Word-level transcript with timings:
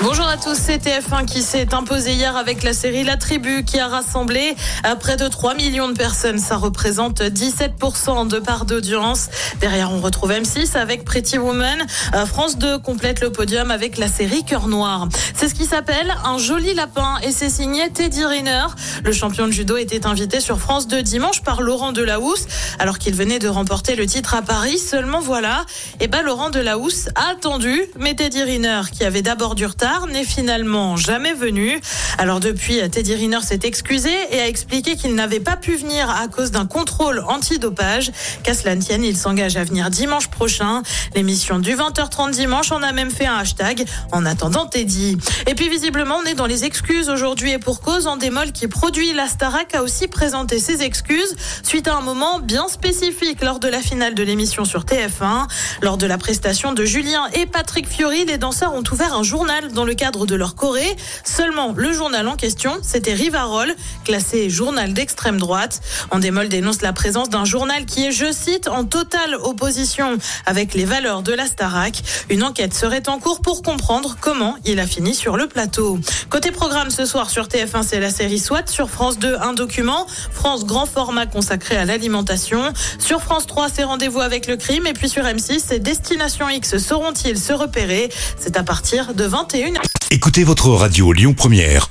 Bonjour 0.00 0.26
à 0.26 0.36
tous, 0.36 0.56
c'est 0.56 0.78
TF1 0.78 1.24
qui 1.24 1.40
s'est 1.40 1.72
imposé 1.72 2.14
hier 2.14 2.36
avec 2.36 2.64
la 2.64 2.72
série 2.72 3.04
La 3.04 3.16
Tribu 3.16 3.64
qui 3.64 3.78
a 3.78 3.86
rassemblé 3.86 4.56
à 4.82 4.96
près 4.96 5.16
de 5.16 5.28
3 5.28 5.54
millions 5.54 5.88
de 5.88 5.94
personnes. 5.96 6.38
Ça 6.38 6.56
représente 6.56 7.22
17% 7.22 8.26
de 8.26 8.40
part 8.40 8.64
d'audience. 8.64 9.28
Derrière, 9.60 9.92
on 9.92 10.00
retrouve 10.00 10.32
M6 10.32 10.76
avec 10.76 11.04
Pretty 11.04 11.38
Woman. 11.38 11.86
Euh, 12.12 12.26
France 12.26 12.58
2 12.58 12.78
complète 12.78 13.20
le 13.20 13.30
podium 13.30 13.70
avec 13.70 13.96
la 13.96 14.08
série 14.08 14.44
Cœur 14.44 14.66
Noir. 14.66 15.08
C'est 15.36 15.48
ce 15.48 15.54
qui 15.54 15.64
s'appelle 15.64 16.12
Un 16.24 16.38
joli 16.38 16.74
lapin 16.74 17.18
et 17.22 17.30
c'est 17.30 17.48
signé 17.48 17.88
Teddy 17.88 18.24
Riner. 18.24 18.66
Le 19.04 19.12
champion 19.12 19.46
de 19.46 19.52
judo 19.52 19.76
était 19.76 20.06
invité 20.06 20.40
sur 20.40 20.58
France 20.58 20.88
2 20.88 21.04
dimanche 21.04 21.42
par 21.42 21.62
Laurent 21.62 21.92
Delahousse 21.92 22.46
alors 22.80 22.98
qu'il 22.98 23.14
venait 23.14 23.38
de 23.38 23.48
remporter 23.48 23.94
le 23.94 24.06
titre 24.06 24.34
à 24.34 24.42
Paris. 24.42 24.78
Seulement 24.78 25.20
voilà, 25.20 25.64
et 26.00 26.08
ben 26.08 26.22
Laurent 26.22 26.50
Delahousse 26.50 27.10
a 27.14 27.30
attendu, 27.30 27.84
mais 27.96 28.14
Teddy 28.14 28.42
Riner 28.42 28.82
qui 28.92 29.04
avait 29.04 29.22
d'abord 29.22 29.54
du 29.54 29.64
retard 29.64 29.83
n'est 30.06 30.24
finalement 30.24 30.96
jamais 30.96 31.34
venu. 31.34 31.78
Alors 32.18 32.38
depuis, 32.38 32.78
Teddy 32.90 33.14
Riner 33.14 33.40
s'est 33.40 33.60
excusé 33.64 34.10
et 34.30 34.40
a 34.40 34.46
expliqué 34.46 34.96
qu'il 34.96 35.14
n'avait 35.14 35.40
pas 35.40 35.56
pu 35.56 35.74
venir 35.74 36.08
à 36.08 36.28
cause 36.28 36.52
d'un 36.52 36.66
contrôle 36.66 37.24
antidopage. 37.28 38.12
Qu'à 38.42 38.54
cela 38.54 38.76
ne 38.76 38.80
tienne, 38.80 39.02
il 39.02 39.16
s'engage 39.16 39.56
à 39.56 39.64
venir 39.64 39.90
dimanche 39.90 40.28
prochain. 40.28 40.82
L'émission 41.14 41.58
du 41.58 41.74
20h30 41.74 42.30
dimanche 42.30 42.70
en 42.70 42.82
a 42.82 42.92
même 42.92 43.10
fait 43.10 43.26
un 43.26 43.36
hashtag 43.36 43.84
en 44.12 44.26
attendant 44.26 44.66
Teddy. 44.66 45.18
Et 45.46 45.54
puis 45.54 45.68
visiblement, 45.68 46.18
on 46.22 46.24
est 46.24 46.34
dans 46.34 46.46
les 46.46 46.64
excuses 46.64 47.08
aujourd'hui 47.08 47.50
et 47.50 47.58
pour 47.58 47.80
cause, 47.80 48.06
Endemol 48.06 48.52
qui 48.52 48.68
produit 48.68 49.12
la 49.12 49.26
Starac 49.26 49.74
a 49.74 49.82
aussi 49.82 50.06
présenté 50.06 50.58
ses 50.58 50.82
excuses 50.82 51.34
suite 51.62 51.88
à 51.88 51.96
un 51.96 52.00
moment 52.00 52.38
bien 52.38 52.68
spécifique 52.68 53.42
lors 53.42 53.58
de 53.58 53.68
la 53.68 53.80
finale 53.80 54.14
de 54.14 54.22
l'émission 54.22 54.64
sur 54.64 54.84
TF1. 54.84 55.48
Lors 55.82 55.96
de 55.96 56.06
la 56.06 56.18
prestation 56.18 56.72
de 56.72 56.84
Julien 56.84 57.26
et 57.34 57.46
Patrick 57.46 57.88
Fiori, 57.88 58.24
les 58.24 58.38
danseurs 58.38 58.74
ont 58.74 58.84
ouvert 58.92 59.14
un 59.14 59.22
journal 59.22 59.72
dans 59.72 59.84
le 59.84 59.94
cadre 59.94 60.26
de 60.26 60.34
leur 60.34 60.54
Corée. 60.54 60.96
Seulement, 61.24 61.72
le 61.76 61.92
en 62.12 62.36
question, 62.36 62.72
c'était 62.82 63.14
Rivarol, 63.14 63.74
classé 64.04 64.50
journal 64.50 64.92
d'extrême 64.92 65.38
droite. 65.38 65.80
Endemol 66.10 66.48
dénonce 66.48 66.82
la 66.82 66.92
présence 66.92 67.30
d'un 67.30 67.44
journal 67.44 67.86
qui 67.86 68.06
est, 68.06 68.12
je 68.12 68.30
cite, 68.30 68.68
en 68.68 68.84
totale 68.84 69.34
opposition 69.34 70.18
avec 70.44 70.74
les 70.74 70.84
valeurs 70.84 71.22
de 71.22 71.32
la 71.32 71.46
Starac. 71.46 72.02
Une 72.28 72.42
enquête 72.42 72.74
serait 72.74 73.08
en 73.08 73.18
cours 73.18 73.40
pour 73.40 73.62
comprendre 73.62 74.16
comment 74.20 74.56
il 74.64 74.80
a 74.80 74.86
fini 74.86 75.14
sur 75.14 75.36
le 75.36 75.46
plateau. 75.46 75.98
Côté 76.28 76.50
programme 76.50 76.90
ce 76.90 77.06
soir 77.06 77.30
sur 77.30 77.46
TF1, 77.46 77.82
c'est 77.82 78.00
la 78.00 78.10
série 78.10 78.38
SWAT. 78.38 78.66
Sur 78.66 78.90
France 78.90 79.18
2, 79.18 79.36
un 79.40 79.54
document. 79.54 80.06
France, 80.30 80.66
grand 80.66 80.86
format 80.86 81.26
consacré 81.26 81.76
à 81.76 81.84
l'alimentation. 81.84 82.72
Sur 82.98 83.22
France 83.22 83.46
3, 83.46 83.68
c'est 83.74 83.84
rendez-vous 83.84 84.20
avec 84.20 84.46
le 84.46 84.56
crime. 84.56 84.86
Et 84.86 84.92
puis 84.92 85.08
sur 85.08 85.24
M6, 85.24 85.62
c'est 85.66 85.78
Destination 85.78 86.48
X. 86.48 86.78
Sauront-ils 86.78 87.38
se 87.38 87.52
repérer? 87.52 88.10
C'est 88.38 88.56
à 88.56 88.62
partir 88.62 89.14
de 89.14 89.24
21 89.24 89.72
Écoutez 90.10 90.44
votre 90.44 90.68
radio 90.68 91.12
Lyon 91.12 91.34
Première 91.34 91.90